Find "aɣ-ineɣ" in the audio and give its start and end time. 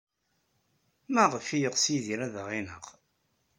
2.41-2.85